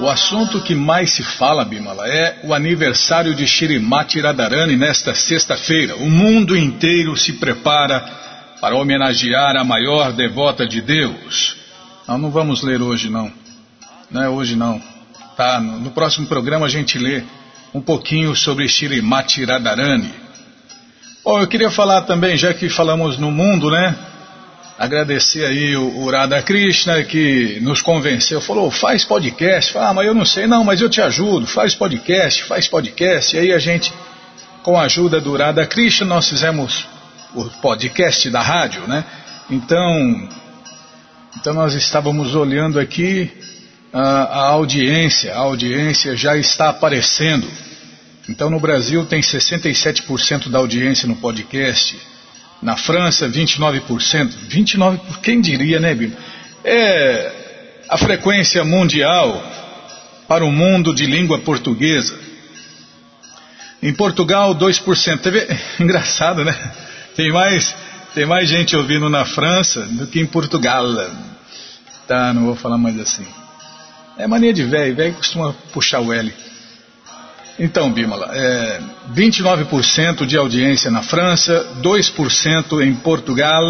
[0.00, 5.94] O assunto que mais se fala, Bimala, é o aniversário de Shirimati Radharani nesta sexta-feira.
[5.94, 8.00] O mundo inteiro se prepara
[8.60, 11.56] para homenagear a maior devota de Deus.
[12.08, 13.32] Não, não vamos ler hoje, não.
[14.10, 14.82] Não é hoje, não.
[15.36, 17.22] Tá, no, próximo programa a gente lê
[17.72, 20.12] um pouquinho sobre Shirimati Radharani.
[21.24, 23.96] Bom, eu queria falar também, já que falamos no mundo, né?
[24.78, 30.14] Agradecer aí o, o Radha Krishna que nos convenceu, falou, faz podcast, ah, mas eu
[30.14, 33.92] não sei, não, mas eu te ajudo, faz podcast, faz podcast, e aí a gente,
[34.62, 36.86] com a ajuda do Radha Krishna, nós fizemos
[37.34, 39.04] o podcast da rádio, né?
[39.50, 40.28] Então,
[41.36, 43.30] então nós estávamos olhando aqui
[43.92, 47.48] a, a audiência, a audiência já está aparecendo.
[48.28, 51.96] Então no Brasil tem 67% da audiência no podcast,
[52.62, 54.32] na França, 29%.
[54.48, 56.18] 29%, quem diria, né, Bíblia?
[56.64, 57.32] É
[57.88, 59.42] a frequência mundial
[60.26, 62.18] para o mundo de língua portuguesa.
[63.82, 65.20] Em Portugal, 2%.
[65.20, 65.46] Teve...
[65.78, 66.54] Engraçado, né?
[67.14, 67.74] Tem mais,
[68.14, 70.84] tem mais gente ouvindo na França do que em Portugal.
[72.08, 73.26] Tá, não vou falar mais assim.
[74.18, 76.32] É mania de velho, velho costuma puxar o L.
[77.58, 78.80] Então, Bimala, é
[79.14, 83.62] 29% de audiência na França, 2% em Portugal,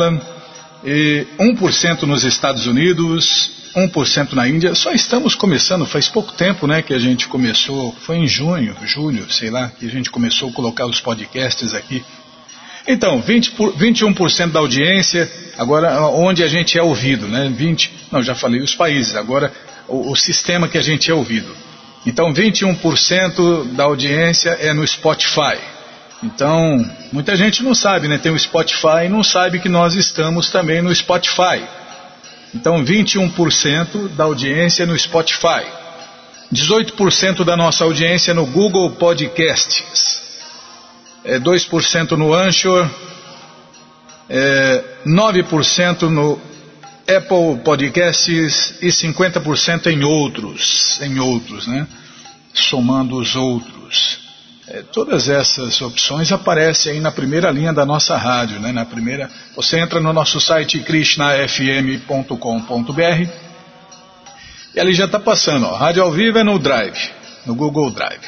[0.84, 4.74] e 1% nos Estados Unidos, 1% na Índia.
[4.74, 9.30] Só estamos começando, faz pouco tempo né, que a gente começou, foi em junho, julho,
[9.32, 12.04] sei lá, que a gente começou a colocar os podcasts aqui.
[12.88, 17.52] Então, 20 por, 21% da audiência, agora onde a gente é ouvido, né?
[17.54, 19.52] 20, não, já falei os países, agora
[19.88, 21.54] o, o sistema que a gente é ouvido.
[22.04, 25.58] Então, 21% da audiência é no Spotify.
[26.22, 28.18] Então, muita gente não sabe, né?
[28.18, 31.62] Tem o Spotify e não sabe que nós estamos também no Spotify.
[32.54, 35.64] Então, 21% da audiência é no Spotify.
[36.52, 40.22] 18% da nossa audiência é no Google Podcasts.
[41.24, 42.88] É 2% no Anchor.
[44.28, 46.40] É 9% no
[47.08, 51.86] Apple Podcasts e 50% em outros, em outros, né?
[52.52, 54.18] Somando os outros.
[54.68, 58.72] É, todas essas opções aparecem aí na primeira linha da nossa rádio, né?
[58.72, 63.30] Na primeira, você entra no nosso site krishnafm.com.br
[64.74, 67.10] e ali já está passando, ó, rádio ao vivo é no Drive,
[67.46, 68.26] no Google Drive.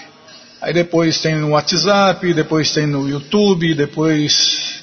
[0.62, 4.80] Aí depois tem no WhatsApp, depois tem no YouTube, depois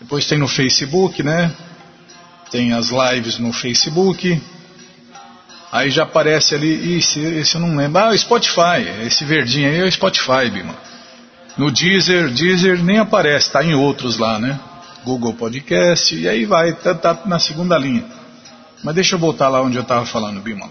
[0.00, 1.52] depois tem no Facebook, né?
[2.50, 4.40] Tem as lives no Facebook.
[5.70, 8.02] Aí já aparece ali, esse, esse eu não lembro.
[8.02, 10.74] Ah, o Spotify, esse verdinho aí é o Spotify, Bima.
[11.56, 14.58] No Deezer, Deezer nem aparece, está em outros lá, né?
[15.04, 18.04] Google Podcast, e aí vai, tá, tá, na segunda linha.
[18.82, 20.68] Mas deixa eu voltar lá onde eu estava falando, Bima.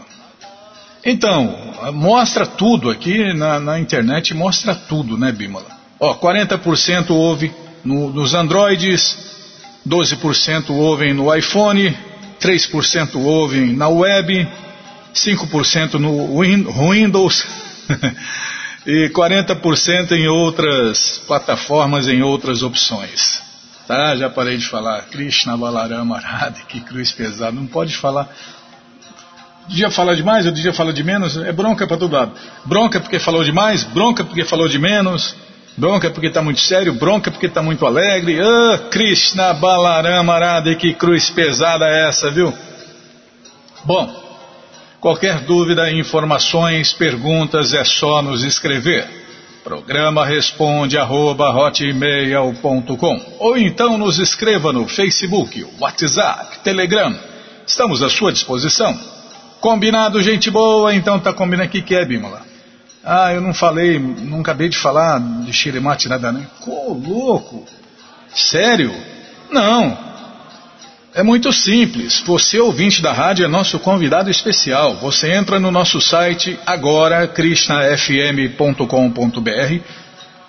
[1.10, 1.56] Então,
[1.94, 5.66] mostra tudo aqui na, na, internet, mostra tudo, né, Bímola?
[6.00, 7.50] Ó, 40% ouve
[7.84, 9.37] no, nos Androids,
[9.88, 11.96] 12% ouvem no iPhone,
[12.42, 14.48] 3% ouvem na web,
[15.14, 16.42] 5% no
[16.92, 17.48] Windows
[18.86, 23.42] e 40% em outras plataformas, em outras opções.
[23.88, 24.16] Tá?
[24.18, 25.04] Já parei de falar.
[25.04, 27.54] Krishna Balarama Radha, que cruz pesada.
[27.54, 28.30] Não pode falar.
[29.70, 31.38] Dia fala demais, o dia fala de menos.
[31.38, 32.34] É bronca para todo lado.
[32.66, 35.36] Bronca porque falou demais, bronca porque falou de menos.
[35.78, 38.42] Bronca porque está muito sério, bronca porque está muito alegre.
[38.42, 42.52] Ah, oh, Krishna Balarama Arada, que cruz pesada é essa, viu?
[43.86, 44.12] Bom,
[45.00, 49.08] qualquer dúvida, informações, perguntas é só nos escrever.
[49.64, 51.54] Programa responde arroba,
[53.40, 57.16] ou então nos escreva no Facebook, WhatsApp, Telegram.
[57.68, 58.98] Estamos à sua disposição.
[59.60, 60.96] Combinado, gente boa?
[60.96, 62.47] Então tá combinando aqui que é, Bímola.
[63.10, 66.46] Ah, eu não falei, não acabei de falar de Shiremati Radharani.
[66.66, 67.66] Pô, louco!
[68.36, 68.94] Sério?
[69.50, 69.98] Não.
[71.16, 72.22] É muito simples.
[72.26, 74.96] Você, ouvinte da rádio, é nosso convidado especial.
[74.96, 79.84] Você entra no nosso site agora, krishnafm.com.br,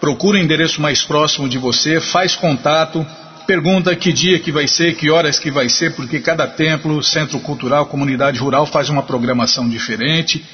[0.01, 3.07] procura o endereço mais próximo de você, faz contato,
[3.47, 7.39] pergunta que dia que vai ser, que horas que vai ser, porque cada templo, centro
[7.39, 10.45] cultural, comunidade rural faz uma programação diferente.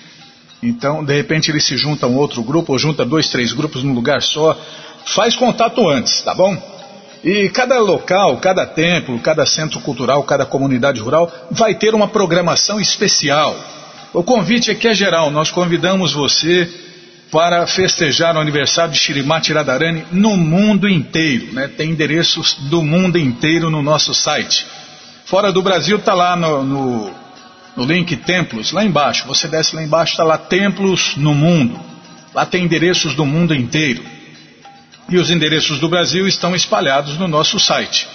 [0.64, 3.82] Então, de repente, ele se junta a um outro grupo, ou junta dois, três grupos
[3.82, 4.58] num lugar só.
[5.04, 6.56] Faz contato antes, tá bom?
[7.22, 12.80] E cada local, cada templo, cada centro cultural, cada comunidade rural vai ter uma programação
[12.80, 13.54] especial.
[14.12, 16.70] O convite aqui é geral, nós convidamos você
[17.30, 21.52] para festejar o aniversário de Shirimati Radharani no mundo inteiro.
[21.52, 21.68] Né?
[21.68, 24.64] Tem endereços do mundo inteiro no nosso site.
[25.24, 27.23] Fora do Brasil está lá no, no
[27.76, 29.26] no link Templos, lá embaixo.
[29.26, 31.78] Você desce lá embaixo, está lá Templos no Mundo.
[32.34, 34.02] Lá tem endereços do mundo inteiro.
[35.08, 38.08] E os endereços do Brasil estão espalhados no nosso site.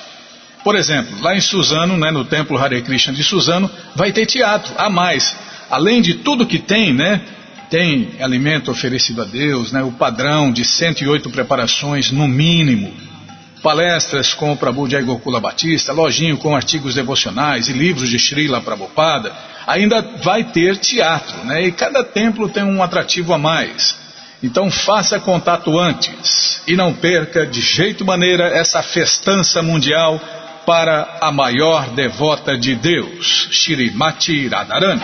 [0.64, 4.74] Por exemplo, lá em Suzano, né, no Templo Hare Krishna de Suzano, vai ter teatro,
[4.78, 5.36] a mais.
[5.70, 7.22] Além de tudo que tem, né?
[7.70, 12.92] Tem alimento oferecido a Deus, né, o padrão de 108 preparações no mínimo
[13.62, 18.62] palestras com o Prabhu Jai Gokula Batista, lojinho com artigos devocionais e livros de Srila
[18.62, 19.32] Prabhupada,
[19.68, 21.64] ainda vai ter teatro, né?
[21.64, 23.96] E cada templo tem um atrativo a mais.
[24.42, 30.20] Então faça contato antes e não perca de jeito maneira essa festança mundial
[30.66, 35.04] para a maior devota de Deus, Shirimati Radharani.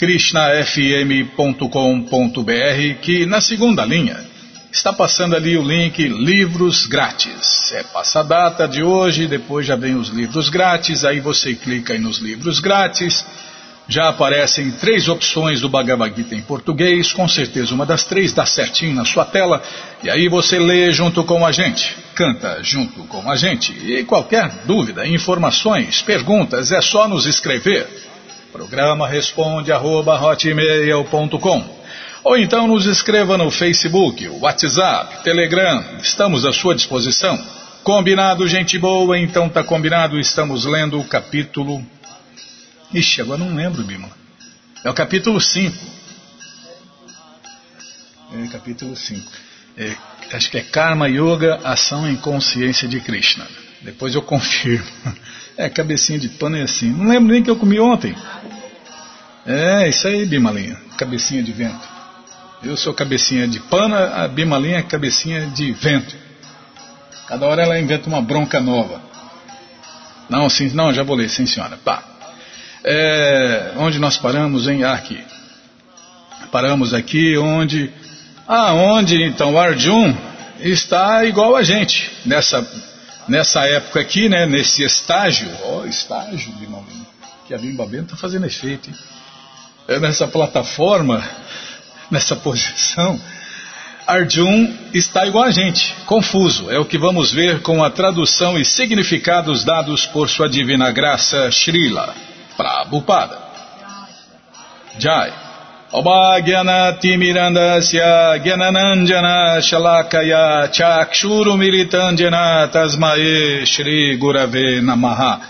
[0.00, 4.16] krishnafm.com.br, que na segunda linha
[4.72, 7.70] está passando ali o link Livros Grátis.
[7.72, 11.92] É passa a data de hoje, depois já vem os livros grátis, aí você clica
[11.92, 13.22] aí nos livros grátis.
[13.86, 18.46] Já aparecem três opções do Bhagavad Gita em português, com certeza uma das três dá
[18.46, 19.62] certinho na sua tela,
[20.02, 23.72] e aí você lê junto com a gente, canta junto com a gente.
[23.72, 28.09] E qualquer dúvida, informações, perguntas, é só nos escrever.
[28.52, 31.80] Programa responde arroba hotmail.com
[32.22, 37.38] ou então nos escreva no Facebook, WhatsApp, Telegram, estamos à sua disposição.
[37.82, 39.18] Combinado, gente boa?
[39.18, 41.84] Então tá combinado, estamos lendo o capítulo.
[42.92, 44.10] Ixi, agora não lembro, Bima.
[44.84, 45.76] É o capítulo 5.
[48.34, 49.32] É capítulo 5.
[49.78, 49.96] É,
[50.32, 53.46] acho que é Karma Yoga, Ação em Consciência de Krishna.
[53.82, 54.86] Depois eu confirmo.
[55.56, 56.90] É, cabecinha de pano é assim.
[56.90, 58.14] Não lembro nem que eu comi ontem.
[59.46, 60.76] É, isso aí, Bimalinha.
[60.96, 61.88] Cabecinha de vento.
[62.62, 66.14] Eu sou cabecinha de pano, a Bimalinha é cabecinha de vento.
[67.26, 69.00] Cada hora ela inventa uma bronca nova.
[70.28, 71.78] Não, sim, não, já vou ler, sim senhora.
[71.78, 72.02] Pá.
[72.84, 75.18] É, onde nós paramos, em Ah, aqui.
[76.52, 77.90] Paramos aqui onde.
[78.46, 80.14] Ah, onde então Arjun
[80.58, 82.66] está igual a gente nessa
[83.30, 87.06] nessa época aqui, né, nesse estágio, ó, estágio de Maurinho,
[87.46, 88.96] que a Bimba Bento está fazendo efeito, hein?
[89.86, 91.24] É nessa plataforma,
[92.10, 93.18] nessa posição,
[94.06, 96.68] Arjun está igual a gente, confuso.
[96.70, 101.50] É o que vamos ver com a tradução e significados dados por sua divina graça
[101.52, 102.12] Srila
[102.56, 103.38] Prabhupada.
[104.98, 105.49] Jai.
[110.70, 115.40] Chakshuru Militandjana Tasmae Shri Gurave Namaha.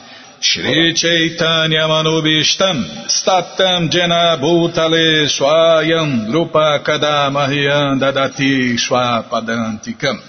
[0.41, 10.23] Shri Chaitanya Manubishtam Statam Jena Bhutale Swayam Rupa Kadamahyam Dadati Swapadantikam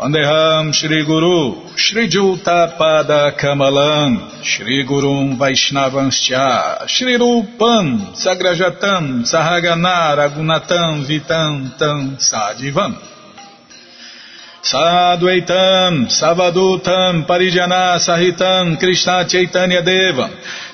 [0.00, 11.04] Vandeham Shri Guru, Shri Juta Pada Kamalam, Shri Gurum Vaishnavanscha, Shri Rupam, Sagrajatam, Sahaganar, Agunatam,
[11.04, 12.96] Vitam, Tam, Sadivam.
[14.62, 20.30] Sadvaitam, Savadutam, Parijana Sahitam, Krishna Chaitanya Devam,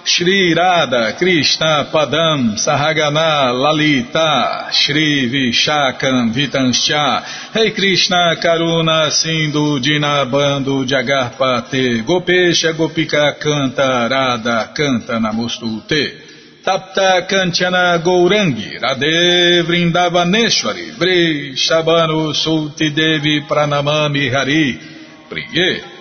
[0.07, 12.07] Shri Radha, Krishna Padam, Sahagana, Lalita, Shri Vishakam, Vitanscha, Rei Krishna Karuna, Sindhu, Dinabando, Jagarpate,
[12.07, 16.23] Gopesha, Gopika, Canta, Radha, Canta, Namostute.
[16.63, 24.77] Tapta Kanchana Gourangi Radhe Vrindavaneshwari Vri Shabanu Sulti Devi Pranamami Hari
[25.29, 25.96] Priye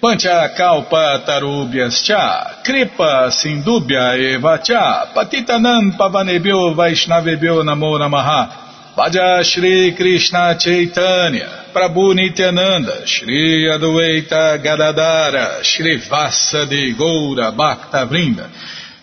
[0.00, 8.94] Pancha Kalpa Tarubhyascha Kripa Sindubhya Evacha Patitanam Pavanebhyo Vaishnavebhyo Namo Namaha.
[8.96, 11.64] Bhaja Shri Krishna Chaitanya.
[11.74, 13.04] Prabhu Nityananda.
[13.06, 18.48] Shri Adwaita Gadadara Shri Vasa de Goura Bhakta Vrinda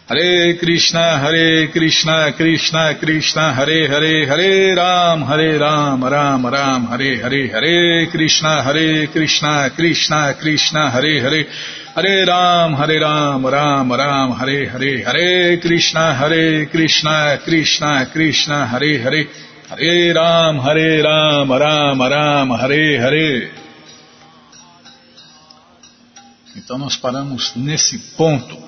[0.07, 7.17] Hare Krishna Hare Krishna Krishna Krishna Hare Hare Hare Ram Hare Ram Ram Ram Hare
[7.23, 11.47] Hare Hare Krishna Hare Krishna Krishna Krishna Hare Hare
[11.95, 18.99] Hare Ram Hare Ram Ram Ram Hare Hare Hare Krishna Hare Krishna Krishna Krishna Hare
[18.99, 19.27] Hare
[19.69, 23.51] Hare Ram, Hare Ram, Ram, Ram, Hare Hare.
[26.55, 28.64] Então nós paramos nesse ponto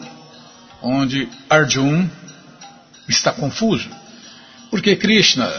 [0.82, 2.08] onde Arjun
[3.08, 3.90] está confuso,
[4.70, 5.52] porque Krishna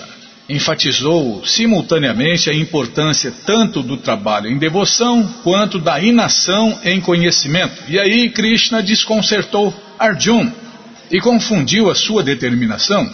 [0.48, 7.82] enfatizou simultaneamente a importância tanto do trabalho em devoção quanto da inação em conhecimento.
[7.88, 10.50] E aí Krishna desconcertou Arjun
[11.10, 13.10] e confundiu a sua determinação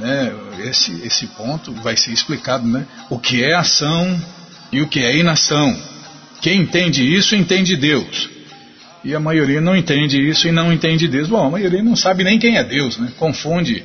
[0.00, 0.32] né,
[0.64, 2.86] esse, esse ponto vai ser explicado, né?
[3.08, 4.20] O que é ação
[4.72, 5.76] e o que é inação.
[6.40, 8.30] Quem entende isso, entende Deus.
[9.04, 11.28] E a maioria não entende isso e não entende Deus.
[11.28, 13.10] Bom, a maioria não sabe nem quem é Deus, né?
[13.18, 13.82] Confunde,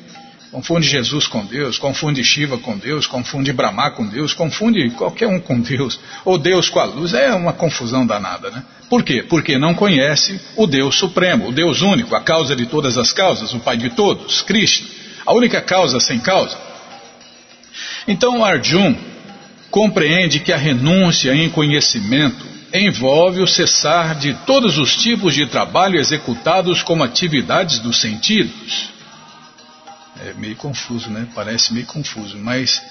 [0.51, 5.39] confunde Jesus com Deus, confunde Shiva com Deus, confunde Brahma com Deus, confunde qualquer um
[5.39, 7.13] com Deus, ou Deus com a luz.
[7.13, 8.63] É uma confusão danada, né?
[8.89, 9.23] Por quê?
[9.23, 13.53] Porque não conhece o Deus Supremo, o Deus único, a causa de todas as causas,
[13.53, 16.57] o Pai de todos, Krishna a única causa sem causa.
[18.07, 18.95] Então Arjun
[19.71, 22.45] compreende que a renúncia em conhecimento
[22.79, 28.89] envolve o cessar de todos os tipos de trabalho executados como atividades dos sentidos.
[30.25, 31.27] É meio confuso, né?
[31.35, 32.81] Parece meio confuso, mas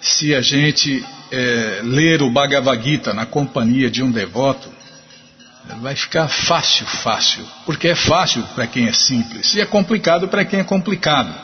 [0.00, 4.70] se a gente é, ler o Bhagavad Gita na companhia de um devoto,
[5.80, 10.44] vai ficar fácil, fácil, porque é fácil para quem é simples e é complicado para
[10.44, 11.34] quem é complicado.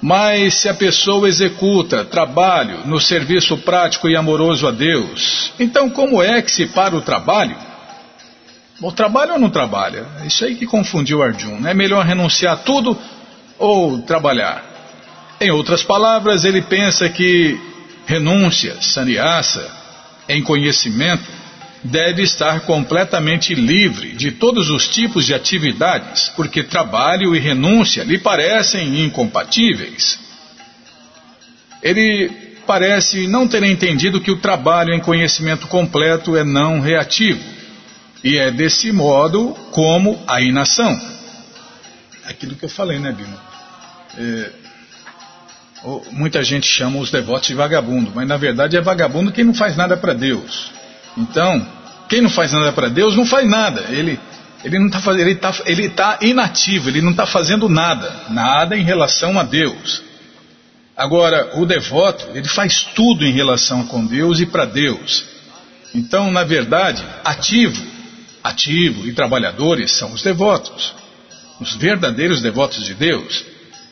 [0.00, 6.22] Mas se a pessoa executa trabalho no serviço prático e amoroso a Deus, então como
[6.22, 7.56] é que se para o trabalho?
[8.80, 10.06] O trabalho ou não trabalha?
[10.24, 11.66] Isso aí que confundiu Arjun.
[11.66, 12.96] É melhor renunciar a tudo
[13.58, 14.64] ou trabalhar?
[15.40, 17.60] Em outras palavras, ele pensa que
[18.06, 19.68] renúncia, sannyasa,
[20.28, 21.24] em conhecimento,
[21.82, 28.18] deve estar completamente livre de todos os tipos de atividades, porque trabalho e renúncia lhe
[28.18, 30.18] parecem incompatíveis.
[31.82, 32.30] Ele
[32.66, 37.42] parece não ter entendido que o trabalho em conhecimento completo é não reativo,
[38.22, 41.00] e é desse modo como a inação.
[42.24, 43.40] Aquilo que eu falei, né, Bima?
[44.18, 44.50] É,
[46.10, 49.76] muita gente chama os devotos de vagabundo, mas na verdade é vagabundo quem não faz
[49.76, 50.77] nada para Deus.
[51.18, 51.66] Então,
[52.08, 53.86] quem não faz nada para Deus não faz nada.
[53.90, 54.18] Ele
[54.64, 58.82] ele não está ele tá, ele tá inativo, ele não está fazendo nada, nada em
[58.82, 60.02] relação a Deus.
[60.96, 65.24] Agora, o devoto, ele faz tudo em relação com Deus e para Deus.
[65.94, 67.80] Então, na verdade, ativo,
[68.42, 70.92] ativo e trabalhadores são os devotos,
[71.60, 73.44] os verdadeiros devotos de Deus.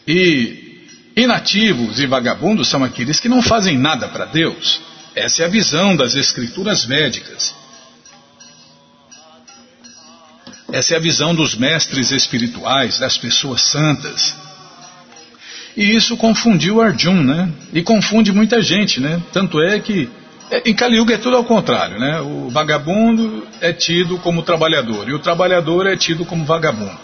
[0.07, 0.85] E
[1.17, 4.81] inativos e vagabundos são aqueles que não fazem nada para Deus.
[5.17, 7.55] Essa é a visão das escrituras védicas.
[10.71, 14.37] Essa é a visão dos mestres espirituais, das pessoas santas.
[15.75, 17.51] E isso confundiu Arjun, né?
[17.73, 19.23] E confunde muita gente, né?
[19.33, 20.07] Tanto é que
[20.51, 22.21] é, em Kali Yuga é tudo ao contrário, né?
[22.21, 26.99] O vagabundo é tido como trabalhador e o trabalhador é tido como vagabundo.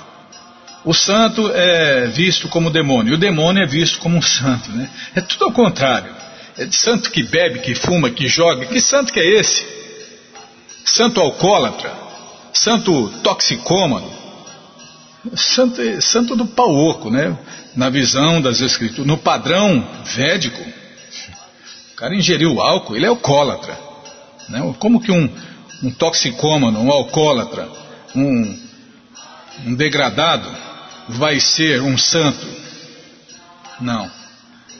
[0.84, 4.90] O santo é visto como demônio e o demônio é visto como um santo, né?
[5.14, 6.22] É tudo ao contrário.
[6.56, 8.66] É de santo que bebe, que fuma, que joga.
[8.66, 9.64] Que santo que é esse?
[10.84, 11.92] Santo alcoólatra?
[12.52, 14.10] Santo toxicômano?
[15.34, 17.36] Santo, santo do pau oco, né?
[17.74, 20.60] Na visão das escrituras, no padrão védico,
[21.92, 23.78] o cara ingeriu álcool, ele é alcoólatra.
[24.48, 24.74] Né?
[24.78, 25.32] Como que um,
[25.82, 27.68] um toxicômano, um alcoólatra,
[28.14, 28.58] um,
[29.66, 30.50] um degradado
[31.08, 32.46] vai ser um santo?
[33.80, 34.21] Não.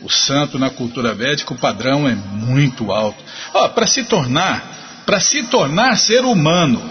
[0.02, 3.22] O santo na cultura védica, o padrão é muito alto.
[3.54, 6.82] Oh, para se tornar, para se tornar ser humano,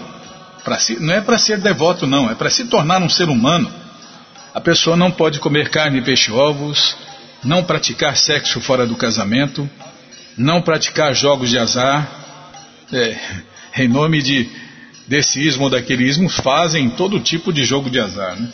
[0.78, 3.70] si, não é para ser devoto não, é para se tornar um ser humano.
[4.54, 6.96] A pessoa não pode comer carne, peixe ovos,
[7.44, 9.68] não praticar sexo fora do casamento,
[10.36, 12.08] não praticar jogos de azar.
[12.92, 13.18] É,
[13.82, 14.48] em nome de
[15.06, 18.36] desse ismo ou daquele ismo, fazem todo tipo de jogo de azar.
[18.36, 18.48] Né?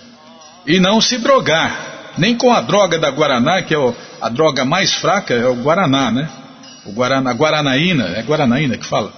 [0.66, 4.94] E não se drogar, nem com a droga da Guaraná, que é a droga mais
[4.94, 6.28] fraca, é o Guaraná, né?
[6.84, 9.12] O Guaraná, Guaranaína, é Guaranaína que fala.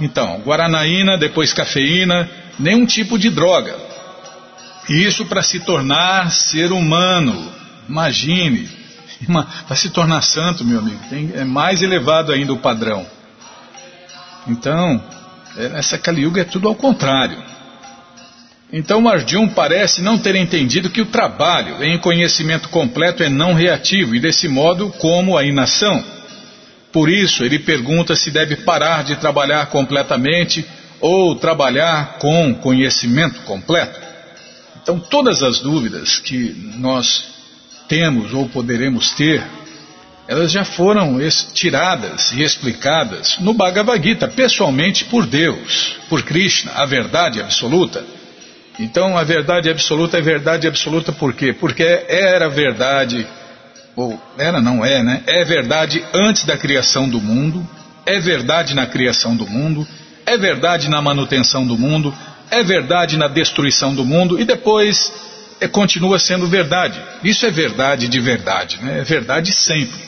[0.00, 2.28] Então, Guaranaína, depois cafeína,
[2.58, 3.76] nenhum tipo de droga.
[4.88, 7.52] Isso para se tornar ser humano.
[7.88, 8.68] Imagine,
[9.66, 13.04] para se tornar santo, meu amigo, tem, é mais elevado ainda o padrão.
[14.46, 15.02] Então,
[15.56, 17.38] é, essa Kali é tudo ao contrário.
[18.72, 24.14] Então Arjun parece não ter entendido que o trabalho em conhecimento completo é não reativo
[24.14, 26.04] e desse modo como a inação.
[26.92, 30.64] Por isso ele pergunta se deve parar de trabalhar completamente
[31.00, 33.98] ou trabalhar com conhecimento completo.
[34.82, 37.24] Então todas as dúvidas que nós
[37.88, 39.44] temos ou poderemos ter,
[40.28, 41.18] elas já foram
[41.52, 48.19] tiradas e explicadas no Bhagavad Gita, pessoalmente por Deus, por Krishna, a verdade absoluta.
[48.80, 51.52] Então a verdade absoluta é verdade absoluta por quê?
[51.52, 53.26] Porque era verdade,
[53.94, 55.22] ou era, não é, né?
[55.26, 57.68] É verdade antes da criação do mundo,
[58.06, 59.86] é verdade na criação do mundo,
[60.24, 62.14] é verdade na manutenção do mundo,
[62.50, 65.12] é verdade na destruição do mundo e depois
[65.60, 66.98] é, continua sendo verdade.
[67.22, 69.00] Isso é verdade de verdade, né?
[69.00, 70.00] é verdade sempre.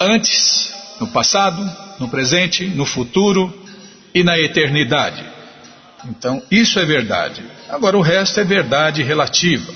[0.00, 3.52] Antes, no passado, no presente, no futuro
[4.14, 5.22] e na eternidade.
[6.08, 7.42] Então, isso é verdade.
[7.68, 9.72] Agora, o resto é verdade relativa.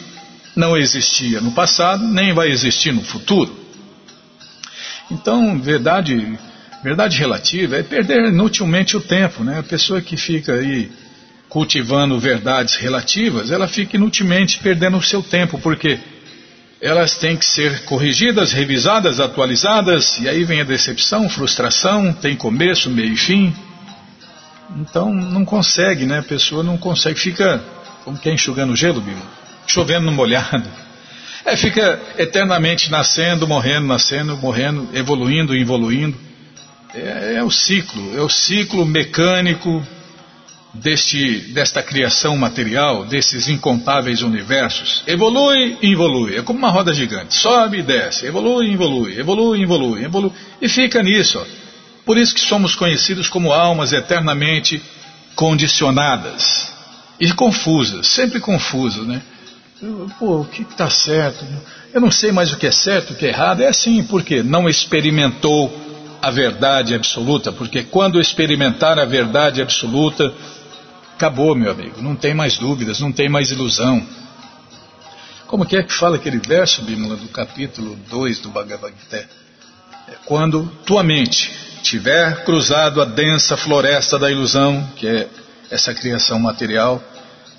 [0.57, 3.55] Não existia no passado, nem vai existir no futuro.
[5.11, 6.39] Então, verdade,
[6.83, 9.59] verdade relativa é perder inutilmente o tempo, né?
[9.59, 10.91] A pessoa que fica aí
[11.51, 15.99] cultivando verdades relativas, ela fica inutilmente perdendo o seu tempo, porque
[16.81, 22.89] elas têm que ser corrigidas, revisadas, atualizadas, e aí vem a decepção, frustração, tem começo,
[22.89, 23.55] meio e fim.
[24.79, 26.21] Então não consegue, né?
[26.21, 27.63] A pessoa não consegue, fica
[28.05, 29.25] como que é enxugando gelo, Bíblia?
[29.67, 30.69] Chovendo no molhado.
[31.45, 36.17] É, fica eternamente nascendo, morrendo, nascendo, morrendo, evoluindo, evoluindo.
[36.95, 39.85] É, é o ciclo, é o ciclo mecânico
[40.73, 45.03] deste, desta criação material, desses incontáveis universos.
[45.07, 46.37] Evolui evolui.
[46.37, 47.35] É como uma roda gigante.
[47.35, 48.27] Sobe e desce.
[48.27, 49.19] Evolui evolui.
[49.19, 50.05] Evolui evolui.
[50.05, 50.33] Evolui.
[50.61, 51.41] E fica nisso.
[51.41, 51.45] Ó.
[52.05, 54.83] Por isso que somos conhecidos como almas eternamente
[55.35, 56.72] condicionadas
[57.23, 59.23] e confusas, sempre confusas, né?
[60.19, 61.45] Pô, o que está certo?
[61.95, 63.63] Eu não sei mais o que é certo, o que é errado.
[63.63, 65.73] É assim, porque não experimentou
[66.21, 70.35] a verdade absoluta, porque quando experimentar a verdade absoluta,
[71.15, 74.05] acabou, meu amigo, não tem mais dúvidas, não tem mais ilusão.
[75.47, 79.29] Como que é que fala aquele verso, Bímola, do capítulo 2 do Bhagavad Gita?
[80.09, 81.53] É quando tua mente
[81.85, 85.29] tiver cruzado a densa floresta da ilusão, que é
[85.71, 87.03] essa criação material,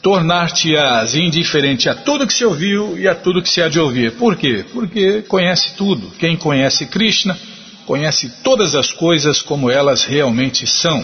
[0.03, 4.11] tornar-te-ás indiferente a tudo que se ouviu e a tudo que se há de ouvir.
[4.11, 4.65] Por quê?
[4.73, 6.11] Porque conhece tudo.
[6.19, 7.37] Quem conhece Krishna
[7.85, 11.03] conhece todas as coisas como elas realmente são.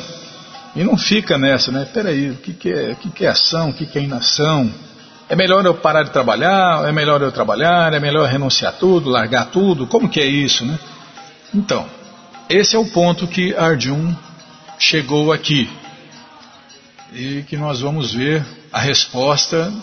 [0.75, 1.87] E não fica nessa, né?
[1.91, 4.69] Peraí, o que, que, é, o que, que é ação, o que, que é inação?
[5.29, 6.85] É melhor eu parar de trabalhar?
[6.87, 7.93] É melhor eu trabalhar?
[7.93, 9.87] É melhor renunciar tudo, largar tudo?
[9.87, 10.77] Como que é isso, né?
[11.53, 11.85] Então,
[12.49, 14.13] esse é o ponto que Arjun
[14.77, 15.69] chegou aqui.
[17.13, 19.73] E que nós vamos ver a resposta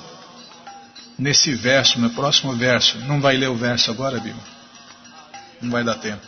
[1.18, 2.98] nesse verso, no próximo verso.
[3.00, 4.42] Não vai ler o verso agora, Bíblia?
[5.60, 6.22] Não vai dar tempo.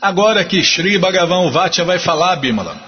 [0.00, 2.78] Agora que Sri Bhagavan Vatya vai falar, Bimala,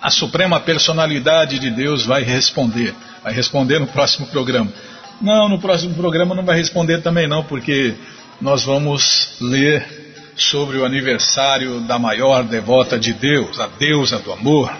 [0.00, 2.94] a suprema personalidade de Deus vai responder.
[3.22, 4.72] Vai responder no próximo programa.
[5.20, 7.96] Não, no próximo programa não vai responder também não, porque
[8.40, 9.99] nós vamos ler
[10.40, 14.72] sobre o aniversário da maior devota de Deus, a deusa do amor.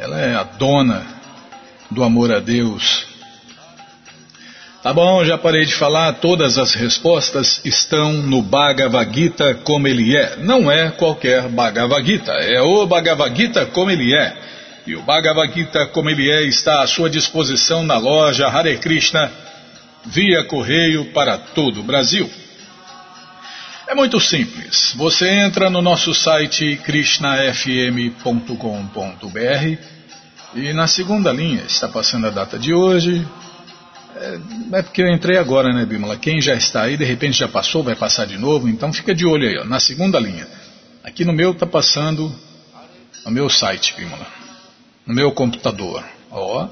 [0.00, 1.06] Ela é a dona
[1.90, 3.06] do amor a Deus.
[4.82, 10.16] Tá bom, já parei de falar, todas as respostas estão no Bhagavad Gita como ele
[10.16, 10.36] é.
[10.38, 14.34] Não é qualquer Bhagavad Gita, é o Bhagavad Gita como ele é.
[14.84, 19.30] E o Bhagavad Gita, como ele é, está à sua disposição na loja Hare Krishna,
[20.04, 22.28] via correio para todo o Brasil.
[23.92, 24.94] É muito simples.
[24.96, 29.78] Você entra no nosso site krishnafm.com.br
[30.54, 33.28] e na segunda linha está passando a data de hoje.
[34.16, 36.16] É, é, porque eu entrei agora, né, Bimala?
[36.16, 39.26] Quem já está aí, de repente já passou, vai passar de novo, então fica de
[39.26, 40.48] olho aí, ó, na segunda linha.
[41.04, 42.34] Aqui no meu está passando
[43.26, 44.26] no meu site, Bimala
[45.06, 46.66] no meu computador, ó,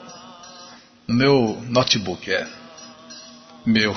[1.06, 2.48] no meu notebook, é,
[3.66, 3.92] meu,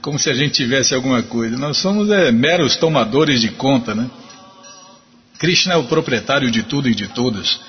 [0.00, 1.56] como se a gente tivesse alguma coisa.
[1.56, 4.08] Nós somos é, meros tomadores de conta, né?
[5.38, 7.60] Krishna é o proprietário de tudo e de todos.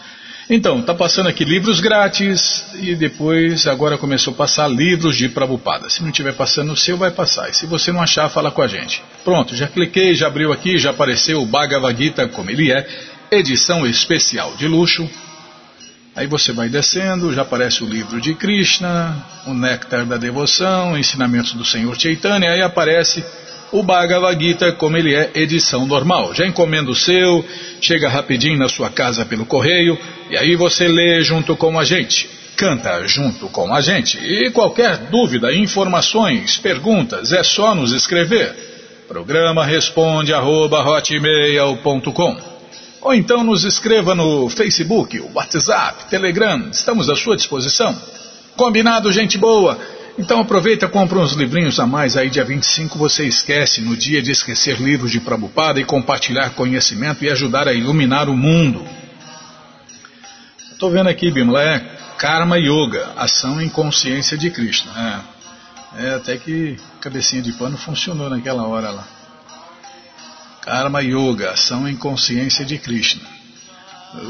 [0.50, 5.89] Então, tá passando aqui livros grátis e depois agora começou a passar livros de Prabhupada.
[5.89, 7.50] Se não estiver passando o seu, vai passar.
[7.50, 9.02] E se você não achar, fala com a gente.
[9.24, 12.86] Pronto, já cliquei, já abriu aqui, já apareceu o Bhagavad Gita como ele é,
[13.32, 15.10] edição especial de luxo.
[16.13, 19.15] Aí você vai descendo, já aparece o livro de Krishna,
[19.47, 23.24] o Néctar da Devoção, ensinamentos do Senhor Chaitanya, aí aparece
[23.71, 26.34] o Bhagavad Gita como ele é edição normal.
[26.36, 27.45] Já encomenda o seu,
[27.80, 29.97] chega rapidinho na sua casa pelo correio
[30.30, 34.17] e aí você lê junto com a gente, canta junto com a gente.
[34.17, 38.54] E qualquer dúvida, informações, perguntas, é só nos escrever.
[39.08, 40.84] Programa responde arroba,
[43.02, 48.00] ou então nos escreva no Facebook, WhatsApp, Telegram, estamos à sua disposição.
[48.56, 49.80] Combinado, gente boa?
[50.20, 54.32] Então aproveita compra uns livrinhos a mais aí dia 25, você esquece no dia de
[54.32, 58.86] esquecer livros de Prabupada e compartilhar conhecimento e ajudar a iluminar o mundo.
[60.72, 61.80] Estou vendo aqui, Bimla, é
[62.18, 65.24] Karma Yoga, ação em consciência de Krishna.
[65.98, 69.21] É, é até que cabecinha de pano funcionou naquela hora lá.
[70.62, 73.24] Karma Yoga, ação em consciência de Krishna.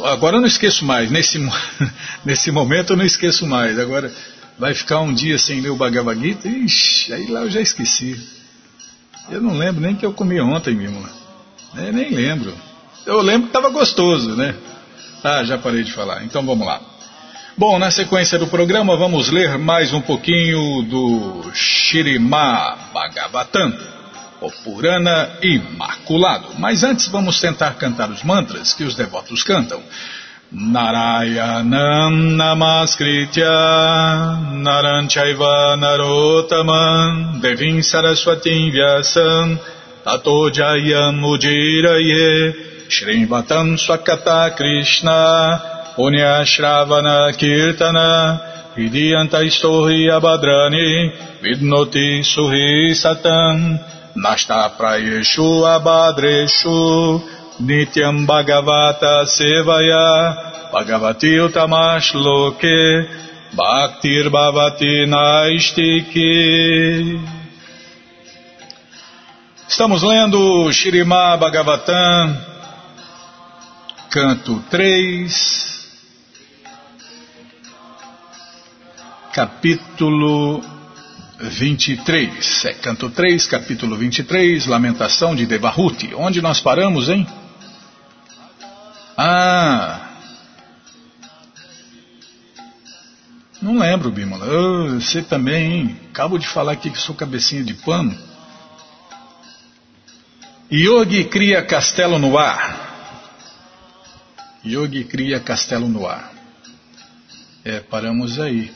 [0.05, 1.39] Agora eu não esqueço mais, nesse,
[2.23, 3.77] nesse momento eu não esqueço mais.
[3.77, 4.11] Agora
[4.57, 8.17] vai ficar um dia sem ler o Bhagavad Gita, ixi, aí lá eu já esqueci.
[9.29, 11.07] Eu não lembro nem que eu comi ontem mesmo.
[11.75, 12.53] É, nem lembro.
[13.05, 14.55] Eu lembro que estava gostoso, né?
[15.23, 16.23] Ah, já parei de falar.
[16.23, 16.81] Então vamos lá.
[17.57, 24.00] Bom, na sequência do programa vamos ler mais um pouquinho do Shirima Bhagavatam
[24.41, 26.47] o Purana Imaculado.
[26.57, 29.81] Mas antes vamos tentar cantar os mantras que os devotos cantam.
[30.51, 33.47] Narayanam Namaskritya
[34.51, 39.57] Naranchaiva Narotaman Devim Saraswatim Vyasam
[40.03, 42.53] Tato Jayam Ujiraye
[42.89, 57.21] Shrivatam Swakata Krishna Punya Shravana Kirtana Vidyanta Istohi Abadrani Vidnoti Suhi Satam Nasta Prayeshu Abhadreshu
[57.59, 63.07] Nityam Bhagavata Sevaya Bhagavati Utamash Loke
[63.55, 66.31] Bhaktir Bhavati Naistiki.
[69.67, 72.37] Estamos lendo Shirima Bhagavatam,
[74.09, 75.31] canto 3,
[79.33, 80.61] capítulo
[81.41, 82.65] 23.
[82.65, 86.13] É, canto 3, capítulo 23, Lamentação de Devahuti.
[86.13, 87.27] Onde nós paramos, hein?
[89.17, 90.09] Ah.
[93.61, 94.45] Não lembro, Bímola.
[94.45, 95.99] Oh, você também, hein?
[96.09, 98.17] Acabo de falar aqui que sou cabecinha de pano.
[100.71, 102.89] Yogi cria castelo no ar.
[104.65, 106.31] Yogi cria castelo no ar.
[107.63, 108.71] É, paramos aí.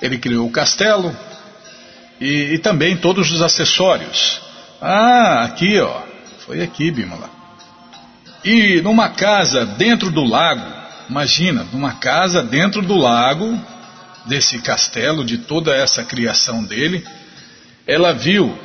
[0.00, 1.14] Ele criou o castelo
[2.20, 4.40] e, e também todos os acessórios.
[4.80, 6.02] Ah, aqui ó,
[6.46, 7.30] foi aqui, Bimala.
[8.44, 10.66] E numa casa dentro do lago,
[11.08, 13.58] imagina, numa casa dentro do lago,
[14.24, 17.04] desse castelo, de toda essa criação dele,
[17.86, 18.56] ela viu.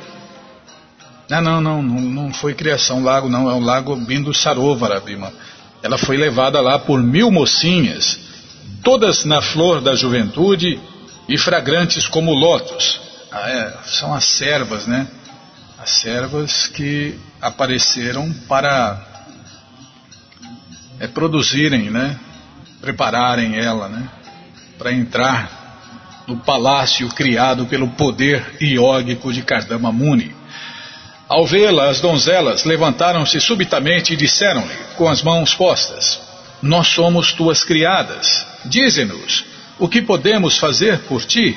[1.30, 5.32] Ah, não, não, não, não foi criação lago, não, é o lago Bindu Sarovara, Bima.
[5.82, 8.18] Ela foi levada lá por mil mocinhas,
[8.82, 10.80] todas na flor da juventude
[11.28, 13.00] e fragrantes como lótus.
[13.30, 15.06] Ah, é, são as servas, né?
[15.78, 19.04] As servas que apareceram para
[21.00, 22.18] é, produzirem, né?
[22.80, 24.08] Prepararem ela, né?
[24.78, 30.34] Para entrar no palácio criado pelo poder iógico de Kardama Muni.
[31.28, 36.20] Ao vê-la, as donzelas levantaram-se subitamente e disseram-lhe, com as mãos postas:
[36.62, 38.46] Nós somos tuas criadas.
[38.64, 39.44] Dize-nos,
[39.78, 41.56] o que podemos fazer por ti?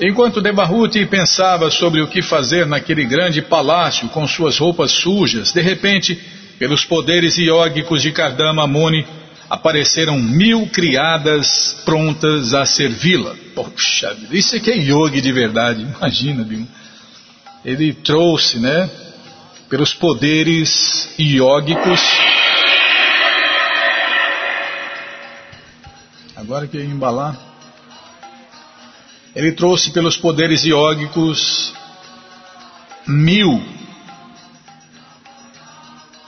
[0.00, 5.62] Enquanto Debahuti pensava sobre o que fazer naquele grande palácio com suas roupas sujas, de
[5.62, 6.20] repente,
[6.58, 9.06] pelos poderes iógicos de Kardama Muni,
[9.48, 13.34] apareceram mil criadas prontas a servi-la.
[13.54, 16.66] Poxa, isso é que é yogi de verdade, imagina, Bima.
[17.64, 18.90] Ele trouxe, né,
[19.68, 22.00] pelos poderes iógicos
[26.46, 27.36] agora que embalar.
[29.34, 31.74] Ele trouxe pelos poderes iógicos
[33.04, 33.60] mil,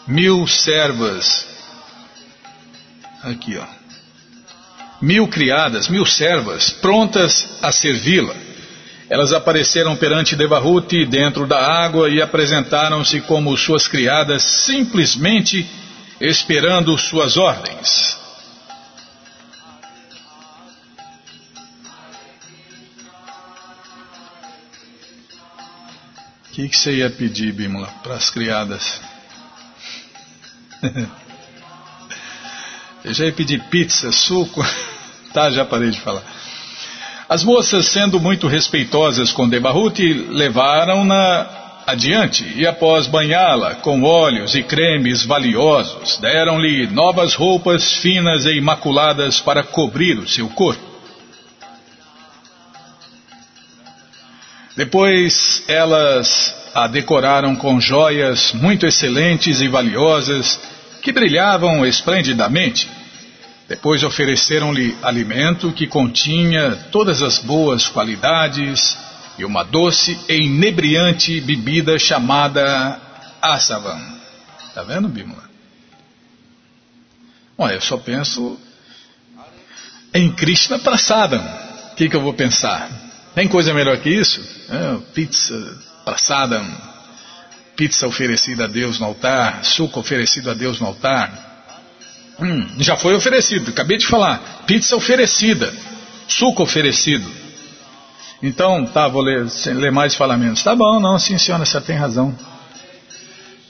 [0.09, 1.47] mil servas,
[3.23, 3.65] aqui ó,
[5.01, 8.35] mil criadas, mil servas prontas a servi-la.
[9.09, 15.65] Elas apareceram perante Devahuti dentro da água e apresentaram-se como suas criadas, simplesmente
[16.21, 18.28] esperando suas ordens.
[26.59, 29.01] Que, que você ia pedir, Bímola, para as criadas?
[33.05, 34.61] Eu já ia pedir pizza, suco.
[35.33, 36.25] tá, já parei de falar.
[37.29, 41.47] As moças, sendo muito respeitosas com Debahuti, levaram-na
[41.87, 49.41] adiante e, após banhá-la com óleos e cremes valiosos, deram-lhe novas roupas finas e imaculadas
[49.41, 50.88] para cobrir o seu corpo.
[54.79, 60.57] Depois elas a decoraram com joias muito excelentes e valiosas
[61.03, 62.89] que brilhavam esplendidamente
[63.69, 68.97] depois ofereceram-lhe alimento que continha todas as boas qualidades
[69.37, 73.01] e uma doce e inebriante bebida chamada
[73.43, 74.01] Asavan.
[74.69, 75.43] Está vendo, Bímola?
[77.59, 78.57] Olha, eu só penso
[80.15, 81.45] em Krishna Prasadam.
[81.91, 83.08] O que, que eu vou pensar?
[83.39, 84.45] Tem coisa melhor que isso?
[84.69, 85.55] É, pizza
[86.05, 86.67] Prasadam,
[87.77, 91.47] pizza oferecida a Deus no altar, suco oferecido a Deus no altar,
[92.41, 94.65] Hum, já foi oferecido, acabei de falar.
[94.67, 95.73] Pizza oferecida,
[96.27, 97.31] suco oferecido.
[98.43, 100.65] Então, tá, vou ler, ler mais falamentos.
[100.65, 102.37] Tá bom, não, sim senhora, você tem razão.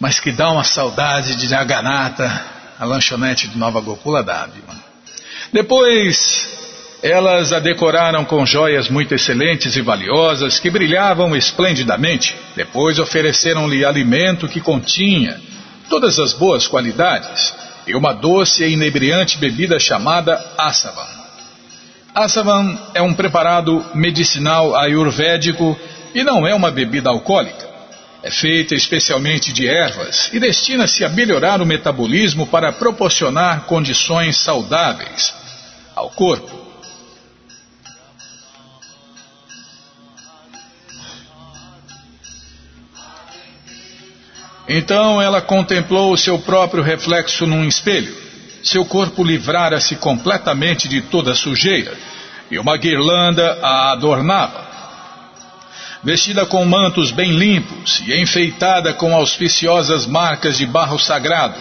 [0.00, 2.42] Mas que dá uma saudade de Jagannatha,
[2.78, 4.48] a lanchonete de Nova Gokula dá,
[5.52, 6.58] Depois,
[7.02, 12.36] elas a decoraram com joias muito excelentes e valiosas que brilhavam esplendidamente.
[12.56, 15.40] Depois ofereceram-lhe alimento que continha
[15.88, 17.54] todas as boas qualidades
[17.86, 21.06] e uma doce e inebriante bebida chamada Asavan.
[22.14, 25.78] Asavan é um preparado medicinal ayurvédico
[26.14, 27.68] e não é uma bebida alcoólica.
[28.24, 35.32] É feita especialmente de ervas e destina-se a melhorar o metabolismo para proporcionar condições saudáveis
[35.94, 36.67] ao corpo.
[44.68, 48.14] Então ela contemplou o seu próprio reflexo num espelho.
[48.62, 51.96] Seu corpo livrara-se completamente de toda sujeira
[52.50, 54.68] e uma guirlanda a adornava.
[56.02, 61.58] Vestida com mantos bem limpos e enfeitada com auspiciosas marcas de barro sagrado,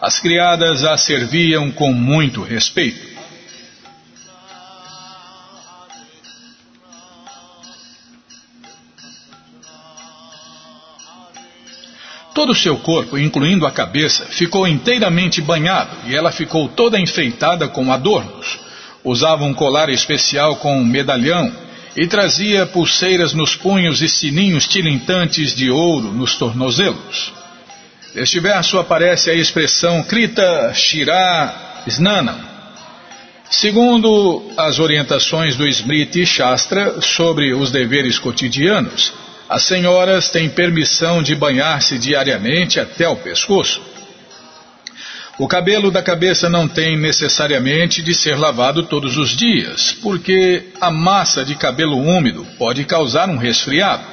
[0.00, 3.13] as criadas a serviam com muito respeito.
[12.34, 17.68] Todo o seu corpo, incluindo a cabeça, ficou inteiramente banhado e ela ficou toda enfeitada
[17.68, 18.58] com adornos.
[19.04, 21.52] Usava um colar especial com um medalhão
[21.96, 27.32] e trazia pulseiras nos punhos e sininhos tilintantes de ouro nos tornozelos.
[28.14, 32.38] Neste verso aparece a expressão Krita Shira Snanam.
[33.48, 39.12] Segundo as orientações do Smriti Shastra sobre os deveres cotidianos,
[39.48, 43.80] as senhoras têm permissão de banhar-se diariamente até o pescoço.
[45.36, 50.90] O cabelo da cabeça não tem necessariamente de ser lavado todos os dias, porque a
[50.90, 54.04] massa de cabelo úmido pode causar um resfriado.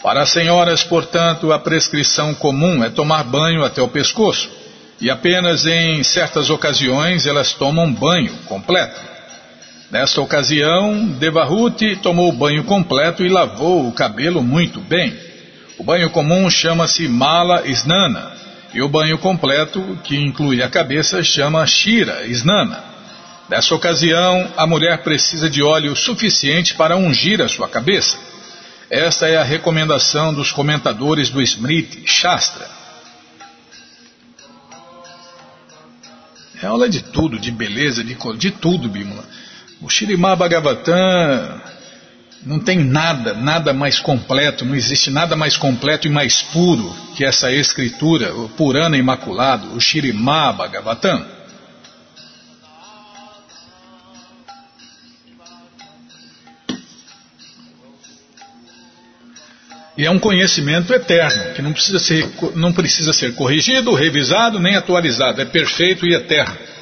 [0.00, 4.48] Para as senhoras, portanto, a prescrição comum é tomar banho até o pescoço,
[5.00, 9.13] e apenas em certas ocasiões elas tomam banho completo.
[9.94, 15.16] Nesta ocasião, Devahuti tomou o banho completo e lavou o cabelo muito bem.
[15.78, 18.32] O banho comum chama-se Mala Snana
[18.74, 22.82] e o banho completo, que inclui a cabeça, chama Shira Snana.
[23.48, 28.18] Nessa ocasião, a mulher precisa de óleo suficiente para ungir a sua cabeça.
[28.90, 32.68] Esta é a recomendação dos comentadores do Smriti Shastra.
[36.60, 39.22] É aula de tudo, de beleza, de, de tudo, Bímola.
[39.80, 41.60] O Shirimá Bhagavatam
[42.44, 47.24] não tem nada, nada mais completo, não existe nada mais completo e mais puro que
[47.24, 51.34] essa escritura, o Purana Imaculado, o Shirimá Bhagavatam.
[59.96, 64.74] E é um conhecimento eterno, que não precisa ser, não precisa ser corrigido, revisado, nem
[64.74, 65.40] atualizado.
[65.40, 66.73] É perfeito e eterno.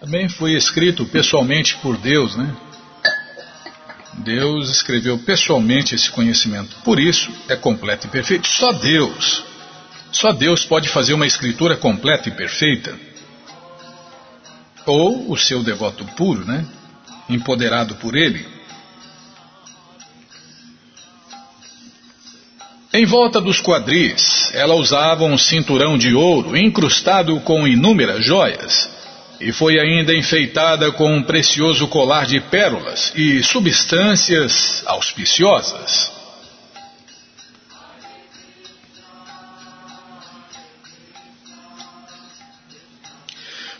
[0.00, 2.54] Também foi escrito pessoalmente por Deus, né?
[4.18, 6.76] Deus escreveu pessoalmente esse conhecimento.
[6.84, 8.46] Por isso é completo e perfeito.
[8.48, 9.44] Só Deus.
[10.12, 12.98] Só Deus pode fazer uma escritura completa e perfeita.
[14.86, 16.64] Ou o seu devoto puro, né?
[17.28, 18.46] Empoderado por ele.
[22.92, 28.95] Em volta dos quadris, ela usava um cinturão de ouro incrustado com inúmeras joias
[29.40, 36.16] e foi ainda enfeitada com um precioso colar de pérolas e substâncias auspiciosas.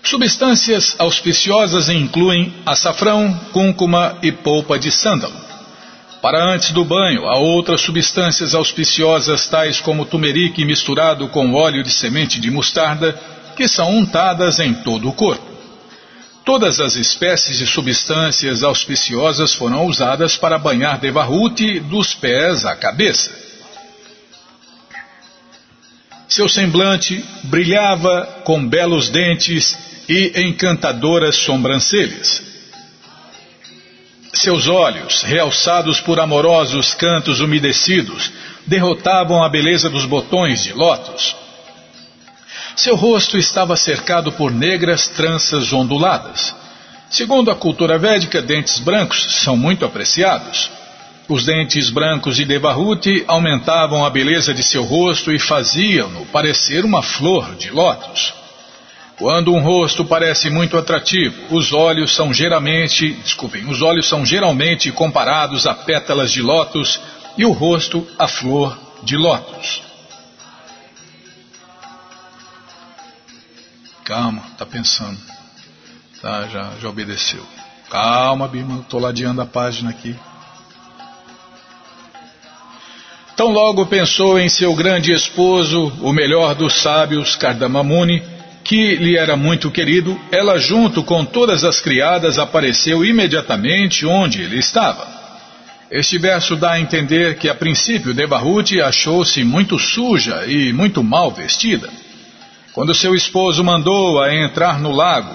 [0.02, 5.34] Substâncias auspiciosas incluem açafrão, cúrcuma e polpa de sândalo.
[6.22, 11.90] Para antes do banho, há outras substâncias auspiciosas, tais como tumerique misturado com óleo de
[11.90, 13.18] semente de mostarda,
[13.56, 15.56] que são untadas em todo o corpo.
[16.44, 23.46] Todas as espécies de substâncias auspiciosas foram usadas para banhar Devahuti dos pés à cabeça.
[26.28, 29.76] Seu semblante brilhava com belos dentes
[30.08, 32.42] e encantadoras sobrancelhas.
[34.32, 38.30] Seus olhos, realçados por amorosos cantos umedecidos,
[38.66, 41.34] derrotavam a beleza dos botões de lótus.
[42.76, 46.54] Seu rosto estava cercado por negras tranças onduladas.
[47.08, 50.70] Segundo a cultura védica, dentes brancos são muito apreciados.
[51.26, 57.02] Os dentes brancos de Devahuti aumentavam a beleza de seu rosto e faziam-no parecer uma
[57.02, 58.34] flor de lótus.
[59.16, 64.92] Quando um rosto parece muito atrativo, os olhos são geralmente, desculpem, os olhos são geralmente
[64.92, 67.00] comparados a pétalas de lótus
[67.38, 69.85] e o rosto a flor de lótus.
[74.06, 75.18] Calma, tá pensando.
[76.22, 77.44] Tá, já, já obedeceu.
[77.90, 80.14] Calma, Bima, tô ladeando a página aqui.
[83.34, 88.22] Tão logo pensou em seu grande esposo, o melhor dos sábios, Kardamamuni,
[88.62, 94.58] que lhe era muito querido, ela, junto com todas as criadas, apareceu imediatamente onde ele
[94.60, 95.04] estava.
[95.90, 101.32] Este verso dá a entender que, a princípio, Devahuti achou-se muito suja e muito mal
[101.32, 102.05] vestida.
[102.76, 105.34] Quando seu esposo mandou-a entrar no lago,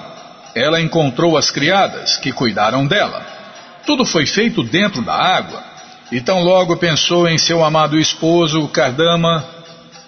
[0.53, 3.25] ela encontrou as criadas, que cuidaram dela.
[3.83, 5.63] Tudo foi feito dentro da água.
[6.11, 9.43] E tão logo pensou em seu amado esposo, Kardama,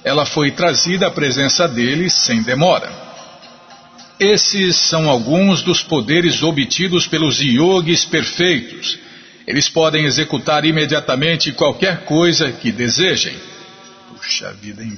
[0.04, 2.92] ela foi trazida à presença dele sem demora.
[4.20, 9.00] Esses são alguns dos poderes obtidos pelos yogis perfeitos.
[9.48, 13.36] Eles podem executar imediatamente qualquer coisa que desejem.
[14.12, 14.96] Puxa vida, hein?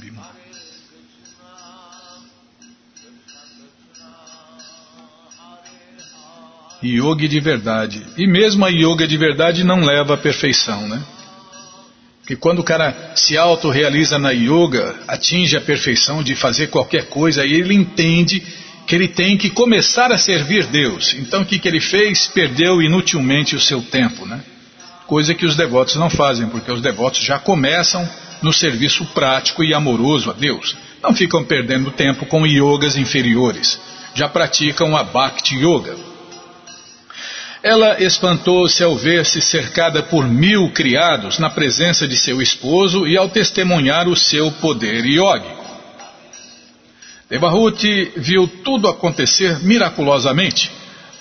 [6.85, 8.05] Yogi de verdade.
[8.17, 11.01] E mesmo a yoga de verdade não leva à perfeição, né?
[12.21, 17.43] Porque quando o cara se autorrealiza na yoga, atinge a perfeição de fazer qualquer coisa,
[17.43, 18.41] aí ele entende
[18.87, 21.13] que ele tem que começar a servir Deus.
[21.13, 22.27] Então o que, que ele fez?
[22.27, 24.41] Perdeu inutilmente o seu tempo, né?
[25.05, 28.09] Coisa que os devotos não fazem, porque os devotos já começam
[28.41, 30.75] no serviço prático e amoroso a Deus.
[31.03, 33.79] Não ficam perdendo tempo com yogas inferiores.
[34.15, 35.95] Já praticam a Bhakti Yoga.
[37.65, 43.27] Ela espantou-se ao ver-se cercada por mil criados na presença de seu esposo e ao
[43.27, 45.65] testemunhar o seu poder yógico.
[47.27, 50.71] Devahuti viu tudo acontecer miraculosamente,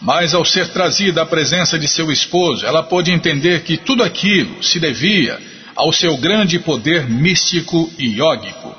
[0.02, 4.62] mas ao ser trazida à presença de seu esposo, ela pôde entender que tudo aquilo
[4.62, 5.40] se devia
[5.74, 8.76] ao seu grande poder místico e yógico.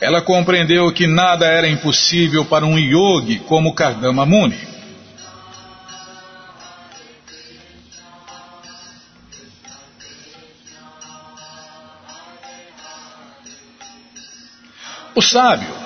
[0.00, 4.73] Ela compreendeu que nada era impossível para um yogi como Kardama Muni.
[15.14, 15.84] O sábio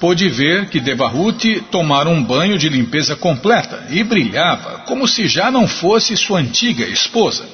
[0.00, 5.50] pôde ver que Devahuti tomara um banho de limpeza completa e brilhava como se já
[5.50, 7.44] não fosse sua antiga esposa.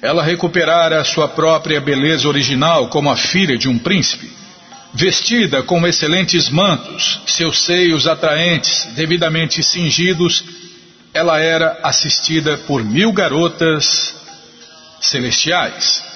[0.00, 4.28] Ela recuperara sua própria beleza original como a filha de um príncipe.
[4.92, 10.44] Vestida com excelentes mantos, seus seios atraentes, devidamente cingidos,
[11.14, 14.14] ela era assistida por mil garotas
[15.00, 16.11] celestiais.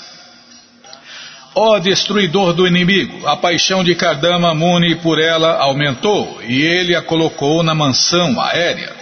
[1.59, 7.01] Ó destruidor do inimigo, a paixão de Kardama Muni por ela aumentou e ele a
[7.01, 8.93] colocou na mansão aérea.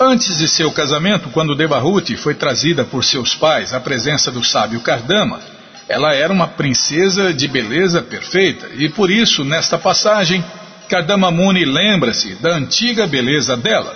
[0.00, 4.80] Antes de seu casamento, quando Devahuti foi trazida por seus pais à presença do sábio
[4.80, 5.40] Kardama,
[5.86, 10.42] ela era uma princesa de beleza perfeita e por isso, nesta passagem,
[10.88, 13.94] Kardama Muni lembra-se da antiga beleza dela.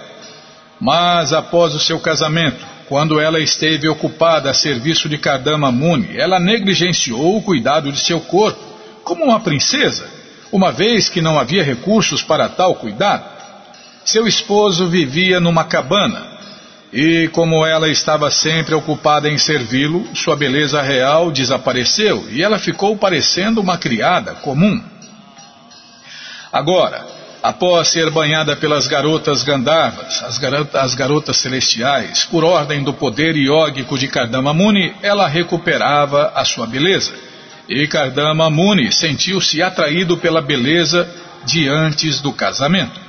[0.78, 6.38] Mas após o seu casamento, quando ela esteve ocupada a serviço de Kardama Muni, ela
[6.38, 8.60] negligenciou o cuidado de seu corpo,
[9.02, 10.08] como uma princesa,
[10.52, 13.24] uma vez que não havia recursos para tal cuidado.
[14.04, 16.36] Seu esposo vivia numa cabana
[16.92, 22.96] E como ela estava sempre ocupada em servi-lo, sua beleza real desapareceu e ela ficou
[22.96, 24.80] parecendo uma criada comum.
[26.52, 27.04] Agora,
[27.46, 33.36] após ser banhada pelas garotas Gandharvas, as, garotas, as garotas celestiais, por ordem do poder
[33.36, 37.14] iógico de Kardama Muni, ela recuperava a sua beleza.
[37.68, 41.08] E Kardama Muni sentiu-se atraído pela beleza
[41.44, 43.00] de antes do casamento.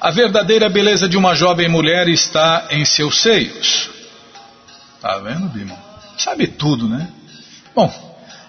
[0.00, 3.90] A verdadeira beleza de uma jovem mulher está em seus seios.
[5.00, 5.76] Tá vendo, Bima?
[6.18, 7.06] Sabe tudo, né?
[7.76, 7.92] Bom,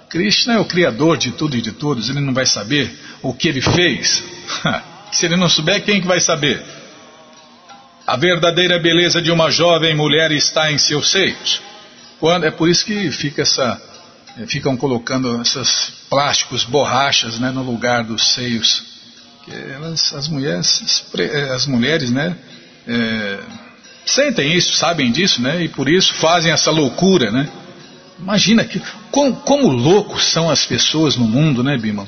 [0.09, 3.47] Krishna é o criador de tudo e de todos, ele não vai saber o que
[3.47, 4.23] ele fez.
[5.11, 6.63] Se ele não souber, quem que vai saber?
[8.05, 11.61] A verdadeira beleza de uma jovem mulher está em seus seios.
[12.19, 13.81] Quando, é por isso que fica essa,
[14.37, 18.83] é, ficam colocando esses plásticos, borrachas, né, no lugar dos seios.
[19.47, 21.05] Elas, as mulheres,
[21.53, 22.37] as mulheres, né,
[22.87, 23.39] é,
[24.05, 27.49] sentem isso, sabem disso, né, e por isso fazem essa loucura, né.
[28.19, 32.07] Imagina que, como, como loucos são as pessoas no mundo, né, Bima?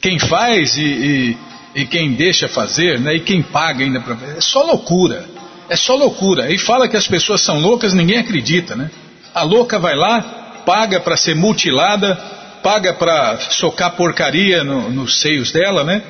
[0.00, 1.36] Quem faz e, e,
[1.74, 3.16] e quem deixa fazer, né?
[3.16, 5.24] E quem paga ainda para é só loucura.
[5.68, 6.50] É só loucura.
[6.50, 8.90] E fala que as pessoas são loucas, ninguém acredita, né?
[9.34, 12.14] A louca vai lá, paga para ser mutilada,
[12.62, 16.02] paga para socar porcaria no, nos seios dela, né?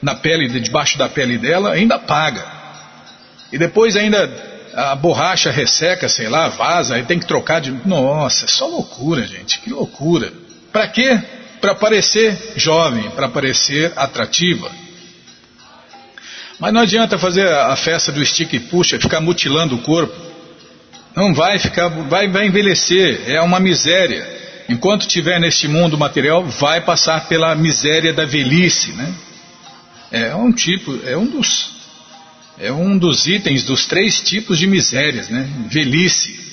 [0.00, 2.46] Na pele, debaixo da pele dela, ainda paga.
[3.52, 4.30] E depois ainda
[4.74, 7.72] a borracha resseca, sei lá, vaza, aí tem que trocar de.
[7.84, 10.32] Nossa, é só loucura, gente, que loucura.
[10.72, 11.20] Para quê?
[11.60, 14.70] Para parecer jovem, para parecer atrativa.
[16.58, 20.14] Mas não adianta fazer a festa do stick e puxa, ficar mutilando o corpo.
[21.14, 24.26] Não vai ficar, vai, vai envelhecer, é uma miséria.
[24.68, 29.14] Enquanto estiver neste mundo material, vai passar pela miséria da velhice, né?
[30.10, 31.78] É um tipo, é um dos
[32.60, 35.48] é um dos itens dos três tipos de misérias, né?
[35.68, 36.47] Velhice.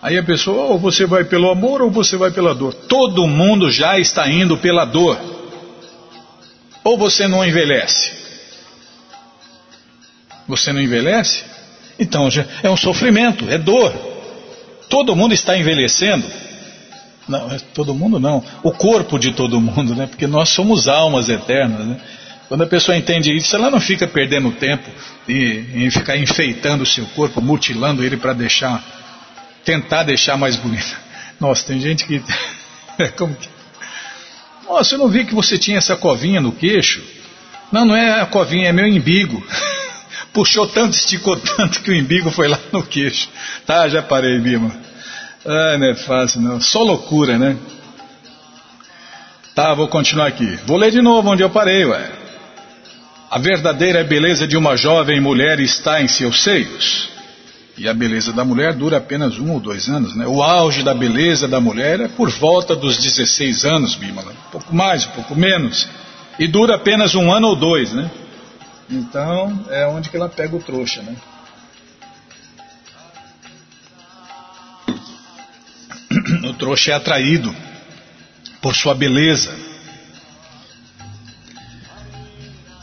[0.00, 2.72] Aí a pessoa, ou você vai pelo amor ou você vai pela dor.
[2.72, 5.18] Todo mundo já está indo pela dor.
[6.84, 8.12] Ou você não envelhece.
[10.46, 11.44] Você não envelhece?
[11.98, 13.92] Então já é um sofrimento, é dor.
[14.88, 16.24] Todo mundo está envelhecendo.
[17.28, 18.42] Não, é todo mundo não.
[18.62, 20.06] O corpo de todo mundo, né?
[20.06, 22.00] Porque nós somos almas eternas, né?
[22.48, 24.88] Quando a pessoa entende isso, ela não fica perdendo tempo
[25.28, 28.82] em, em ficar enfeitando o seu corpo, mutilando ele para deixar,
[29.68, 30.96] tentar deixar mais bonito.
[31.38, 32.22] Nossa, tem gente que.
[33.18, 33.46] Como que.
[34.66, 37.02] Nossa, eu não vi que você tinha essa covinha no queixo.
[37.70, 39.46] Não, não é a covinha, é meu imbigo.
[40.32, 43.28] Puxou tanto, esticou tanto que o imbigo foi lá no queixo.
[43.66, 44.74] Tá, já parei, Bima.
[45.44, 46.60] Ah, não é fácil, não.
[46.60, 47.54] Só loucura, né?
[49.54, 50.58] Tá, vou continuar aqui.
[50.64, 52.10] Vou ler de novo onde eu parei, ué.
[53.30, 57.17] A verdadeira beleza de uma jovem mulher está em seus seios.
[57.78, 60.26] E a beleza da mulher dura apenas um ou dois anos, né?
[60.26, 64.32] O auge da beleza da mulher é por volta dos 16 anos, Bímola.
[64.32, 65.88] Um pouco mais, um pouco menos.
[66.40, 68.10] E dura apenas um ano ou dois, né?
[68.90, 71.14] Então, é onde que ela pega o trouxa, né?
[76.50, 77.54] O trouxa é atraído
[78.60, 79.54] por sua beleza.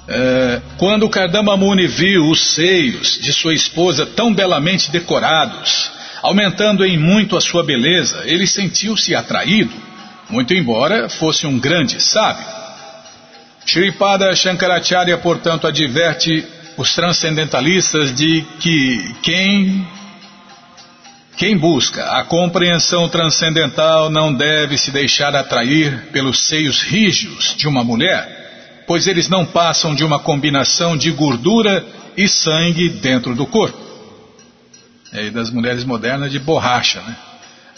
[0.08, 5.92] É, quando Kardama Muni viu os seios de sua esposa tão belamente decorados,
[6.22, 9.74] aumentando em muito a sua beleza, ele sentiu-se atraído,
[10.30, 12.46] muito embora fosse um grande sábio.
[13.66, 16.46] Shripada Shankaracharya, portanto, adverte
[16.78, 19.88] os transcendentalistas de que quem,
[21.36, 27.84] quem busca a compreensão transcendental não deve se deixar atrair pelos seios rígidos de uma
[27.84, 28.45] mulher
[28.88, 33.78] pois eles não passam de uma combinação de gordura e sangue dentro do corpo.
[35.12, 37.16] É, e das mulheres modernas de borracha, né?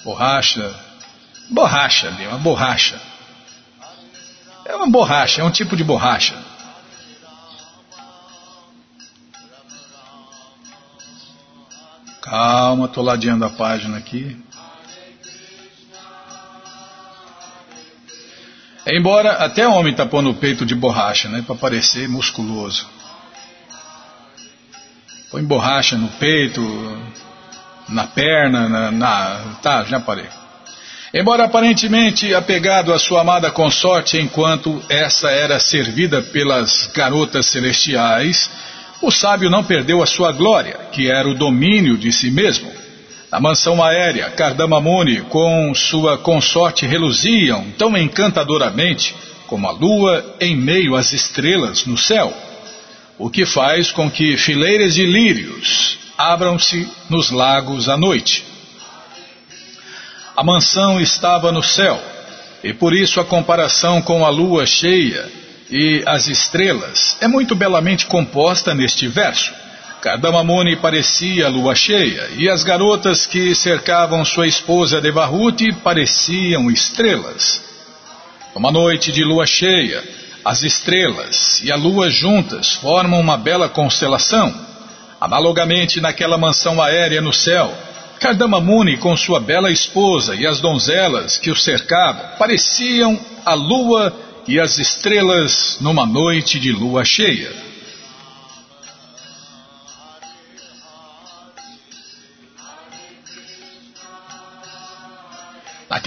[0.03, 0.75] Borracha.
[1.49, 2.99] Borracha ali, uma borracha.
[4.65, 6.35] É uma borracha, é um tipo de borracha.
[12.21, 14.37] Calma, estou ladeando a página aqui.
[18.89, 21.43] Embora até homem está pondo o peito de borracha, né?
[21.45, 22.87] Para parecer musculoso.
[25.29, 26.61] Põe borracha no peito,
[27.89, 30.27] na perna, na, na, Tá, já parei.
[31.13, 38.49] Embora aparentemente apegado à sua amada consorte enquanto essa era servida pelas garotas celestiais,
[39.01, 42.71] o sábio não perdeu a sua glória, que era o domínio de si mesmo.
[43.31, 49.13] Na mansão aérea, Kardamamuni com sua consorte reluziam tão encantadoramente
[49.47, 52.33] como a lua em meio às estrelas no céu.
[53.19, 58.45] o que faz com que fileiras de lírios abram-se nos lagos à noite.
[60.35, 61.99] A mansão estava no céu,
[62.63, 65.27] e por isso a comparação com a lua cheia
[65.69, 69.51] e as estrelas é muito belamente composta neste verso.
[70.07, 77.61] Kardamamuni parecia lua cheia, e as garotas que cercavam sua esposa Devahuti pareciam estrelas.
[78.55, 80.01] Uma noite de lua cheia,
[80.45, 84.55] as estrelas e a lua juntas formam uma bela constelação.
[85.19, 87.77] Analogamente naquela mansão aérea no céu,
[88.17, 94.15] Kardamamuni com sua bela esposa e as donzelas que o cercavam pareciam a lua
[94.47, 97.66] e as estrelas numa noite de lua cheia.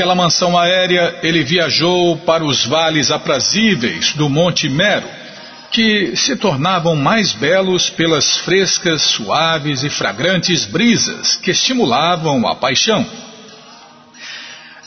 [0.01, 5.07] Naquela mansão aérea, ele viajou para os vales aprazíveis do Monte Mero,
[5.71, 13.07] que se tornavam mais belos pelas frescas, suaves e fragrantes brisas que estimulavam a paixão.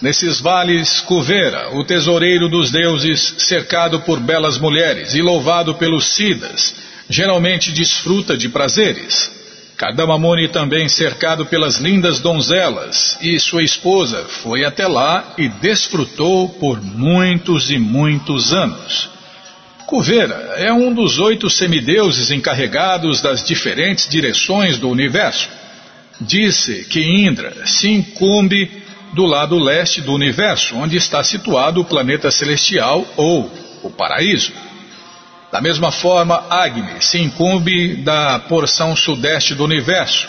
[0.02, 6.74] Nesses vales, Cuvera, o tesoureiro dos deuses, cercado por belas mulheres e louvado pelos Sidas,
[7.08, 9.32] geralmente desfruta de prazeres.
[9.84, 16.82] Kardamamuni também cercado pelas lindas donzelas e sua esposa foi até lá e desfrutou por
[16.82, 19.10] muitos e muitos anos.
[19.86, 25.50] Kuvera é um dos oito semideuses encarregados das diferentes direções do universo.
[26.22, 32.32] Disse que Indra se incumbe do lado leste do universo, onde está situado o planeta
[32.32, 33.52] celestial ou
[33.84, 34.54] o paraíso.
[35.54, 40.28] Da mesma forma, Agni se incumbe da porção sudeste do universo.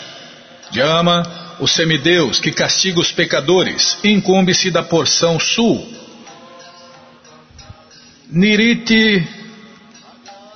[0.71, 1.23] Yama,
[1.59, 5.83] o semideus que castiga os pecadores, incumbe-se da porção sul.
[8.29, 9.27] Niriti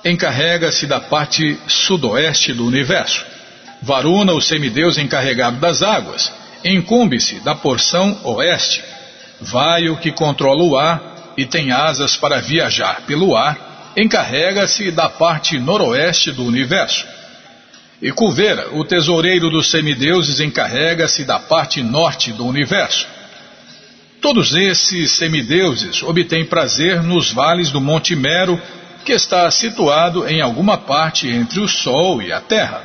[0.05, 3.25] encarrega-se da parte sudoeste do universo.
[3.81, 6.31] Varuna, o semideus encarregado das águas,
[6.63, 8.83] incumbe-se da porção oeste.
[9.41, 13.68] Vaio, que controla o ar e tem asas para viajar pelo ar,
[14.01, 17.05] encarrega-se da parte noroeste do universo.
[18.01, 23.05] E Kuvera, o tesoureiro dos semideuses, encarrega-se da parte norte do universo.
[24.21, 28.61] Todos esses semideuses obtêm prazer nos vales do Monte Mero,
[29.05, 32.83] que está situado em alguma parte entre o Sol e a Terra.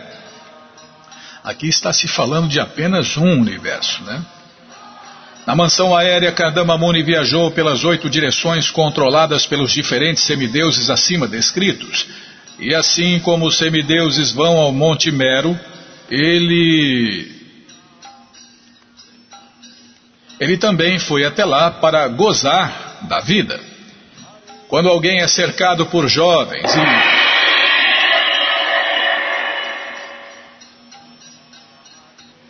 [1.43, 4.25] Aqui está se falando de apenas um universo, né?
[5.47, 12.07] Na mansão aérea, Kardamamuni viajou pelas oito direções controladas pelos diferentes semideuses acima descritos.
[12.59, 15.59] E assim como os semideuses vão ao Monte Mero,
[16.11, 17.31] ele.
[20.41, 23.61] Ele também foi até lá para gozar da vida.
[24.69, 27.25] Quando alguém é cercado por jovens e.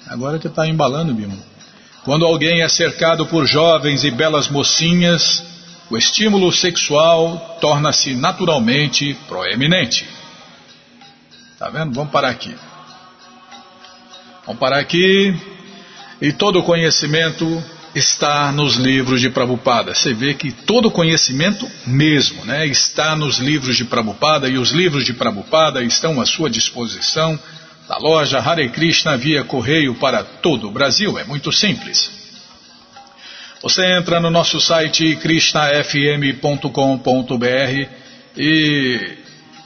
[0.06, 1.53] Agora que está embalando, Bimo.
[2.04, 5.42] Quando alguém é cercado por jovens e belas mocinhas,
[5.88, 10.06] o estímulo sexual torna-se naturalmente proeminente.
[11.58, 11.94] Tá vendo?
[11.94, 12.54] Vamos parar aqui.
[14.44, 15.34] Vamos parar aqui.
[16.20, 17.62] E todo o conhecimento
[17.94, 19.94] está nos livros de Prabhupada.
[19.94, 24.72] Você vê que todo o conhecimento mesmo né, está nos livros de Prabhupada e os
[24.72, 27.38] livros de Prabhupada estão à sua disposição
[27.88, 31.18] da loja Hare Krishna via correio para todo o Brasil.
[31.18, 32.10] É muito simples.
[33.62, 37.88] Você entra no nosso site krishnafm.com.br
[38.36, 39.24] e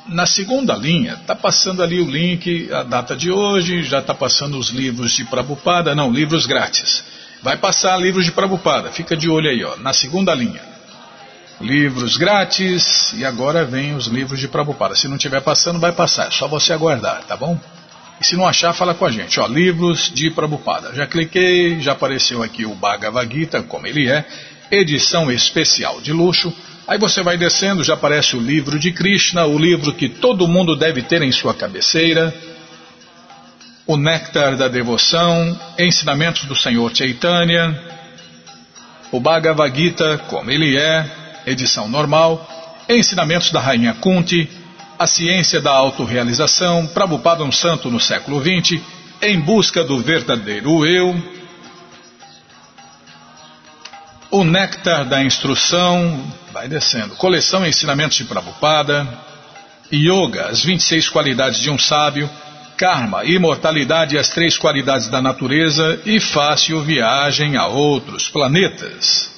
[0.08, 4.58] na segunda linha está passando ali o link, a data de hoje, já está passando
[4.58, 7.04] os livros de Prabupada, não, livros grátis.
[7.42, 10.60] Vai passar livros de Prabupada, fica de olho aí, ó, na segunda linha.
[11.60, 14.94] Livros grátis e agora vem os livros de Prabupada.
[14.94, 17.58] Se não estiver passando, vai passar, é só você aguardar, tá bom?
[18.20, 19.38] E se não achar, fala com a gente.
[19.38, 20.94] Ó, livros de Prabhupada.
[20.94, 24.24] Já cliquei, já apareceu aqui o Bhagavad Gita, como ele é,
[24.70, 26.52] edição especial de luxo.
[26.86, 30.74] Aí você vai descendo, já aparece o livro de Krishna, o livro que todo mundo
[30.74, 32.34] deve ter em sua cabeceira.
[33.86, 37.78] O Néctar da Devoção, Ensinamentos do Senhor Chaitanya.
[39.12, 41.06] O Bhagavad Gita, como ele é,
[41.46, 42.46] edição normal.
[42.88, 44.48] Ensinamentos da Rainha Kunti
[44.98, 48.82] a Ciência da Autorealização, Prabhupada um Santo no século XX,
[49.22, 51.14] Em Busca do Verdadeiro Eu,
[54.30, 56.22] O Néctar da Instrução,
[56.52, 59.06] vai descendo, Coleção Ensinamentos de Prabhupada,
[59.92, 62.28] Yoga, as 26 qualidades de um sábio,
[62.76, 66.00] Karma, Imortalidade e as três qualidades da natureza.
[66.04, 69.37] E Fácil Viagem a Outros Planetas.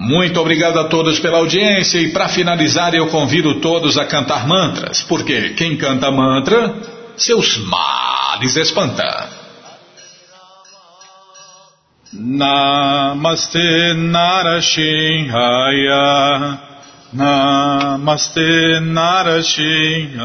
[0.00, 5.02] Muito obrigado a todos pela audiência e para finalizar eu convido todos a cantar mantras,
[5.02, 6.74] porque quem canta mantra,
[7.18, 9.28] seus males espanta.
[12.14, 15.38] Namaste Narashinhaya
[17.12, 20.16] Namaste Narashinhaya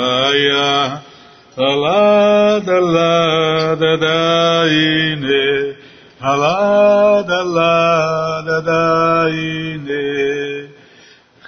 [1.58, 5.76] Alada Lada Daine
[6.22, 10.70] Alada, alada, daine.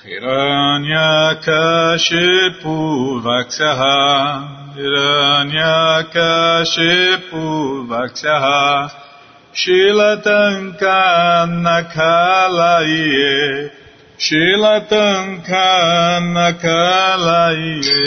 [0.04, 2.76] Hiranyakashipu
[3.22, 4.44] vaksaha.
[4.76, 7.46] Hiranyakashipu
[7.88, 8.92] vaksaha.
[9.54, 10.98] Shilatanka
[11.66, 13.72] nakalaye.
[14.18, 15.66] Shilatanka
[16.36, 18.04] nakalaye.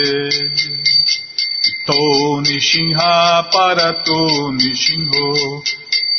[1.86, 2.00] To
[2.44, 3.14] nishinha
[3.50, 4.20] para to
[4.52, 5.28] nishinho.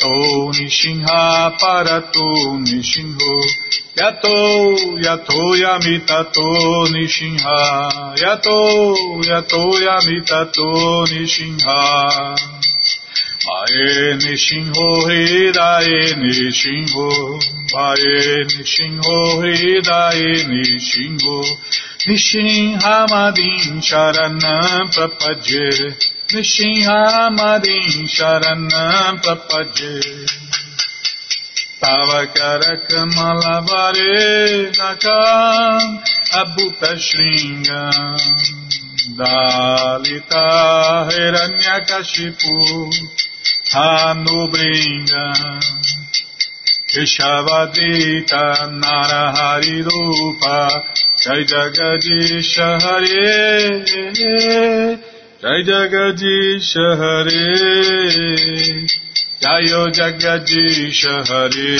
[0.01, 1.21] To Nishinha
[1.59, 3.33] Parato Nishinho
[3.95, 6.47] Yato Yato Yamitato
[6.89, 7.57] Nishinha
[8.17, 8.59] Yato
[9.29, 11.79] Yato Yamitato Nishinha
[13.57, 17.09] Ae Nishinho Hidae Nishinho
[17.77, 21.37] Ae Nishinho Hidae Nishinho
[22.07, 29.95] Nishinhamadin Sharanam Prapadye Nishinhamadin नृसिंहामरीं शरणं प्रपद्ये
[31.83, 34.13] तव करकमलवरे
[34.77, 35.97] नकाम्
[36.41, 38.23] अभूतशृङ्गम्
[39.19, 40.45] दालिता
[41.11, 42.55] हिरण्यकशिपु
[43.75, 45.45] हानुभृङ्गम्
[46.93, 48.43] केशवदीता
[48.81, 50.57] नरहरिरूपा
[51.23, 53.31] जय जगदीश हरे
[55.41, 57.41] Jai Jagadisha Hare
[59.41, 61.77] Jayo Jagadisha Hare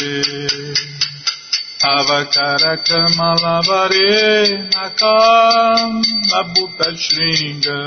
[1.83, 6.01] Avakaraka Malavare Nakam
[6.41, 7.79] Abhuta Shringa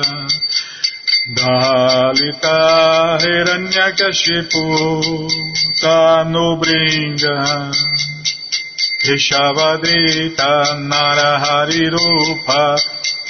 [1.34, 2.58] Dalita
[3.18, 4.64] Hiranyakashipu
[5.82, 7.36] Tanubringa
[9.02, 10.52] Keshavadrita
[10.86, 12.76] Narahari Rupa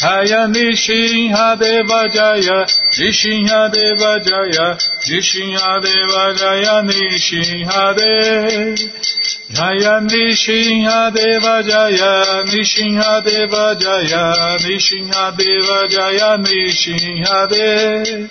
[0.00, 2.58] Jaya Nishinhadeva Jaya,
[2.96, 4.68] Nishinhadeva Jaya,
[5.04, 8.00] Nishinhadeva Jaya Nishinhadeva.
[9.52, 12.14] Jaya Nishinhadeva Jaya,
[12.48, 14.24] Nishinhadeva Jaya,
[14.64, 18.30] Nishinhadeva Jaya Nishinhadeva.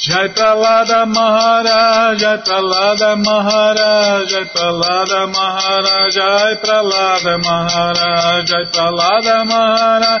[0.00, 10.20] Jai Pralada maharaja Jai Pralada maharaja Jai Pralada maharaja Jai Pralada maharaja Jai Pralada maharaja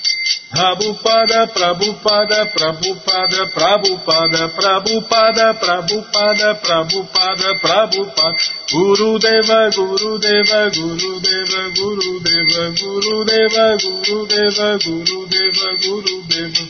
[0.51, 8.37] Prabhupada, Prabhupada, Prabhupada, Prabhupada, Prabhupada, Prabhupada, Prabhupada, Prabhupada,
[8.71, 16.17] Guru Deva, Guru Deva, Guru Deva, Guru Deva, Guru Deva, Guru Deva, Guru Deva, Guru
[16.27, 16.65] Deva.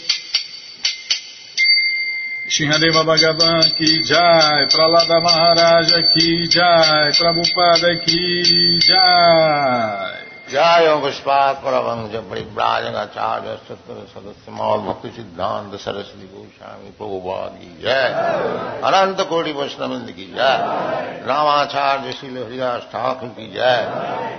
[2.48, 10.21] Shinhadeva Bhagavan ki jai, Pralada Maharaja ki jai, Prabhupada ki jai.
[10.52, 18.04] जय पुष्पात परमंश परिव्राजगाचार्य सत्र सदस्य मौल भक्ति सिद्धांत सरस्वती गोस्वामी प्रभुवाद की जय
[18.84, 20.58] अनंत कोटि वैष्णविंद की जय।
[21.28, 23.88] रामाचार्य शिल हरिदास ठाकुर की जय।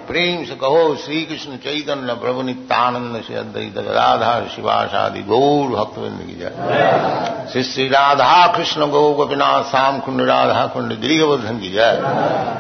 [0.09, 6.35] प्रेम से कहो श्री कृष्ण चैतन्य, प्रभु नित्यानंद से अद्वैत गदाधार शिवाशादि गौर भक्तविंद की
[6.35, 11.93] जय। श्री श्री राधा कृष्ण गौ गोपीनाथ श्याम कुंड, राधा कुंड गिरिवर्धन की जय।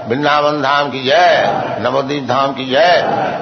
[0.08, 3.41] वृंदावन धाम की जय। नवदीप धाम की जय।